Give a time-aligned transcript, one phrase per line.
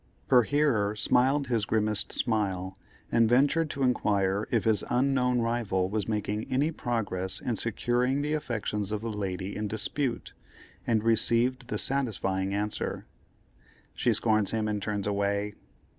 [0.31, 2.75] Her hearer smiled his grimmest smile,
[3.11, 8.33] and ventured to inquire if his unknown rival was making any progress in securing the
[8.33, 10.33] affections of the lady in dispute,
[10.87, 13.05] and received the satisfying answer,
[13.93, 15.53] "She scorns him and turns away."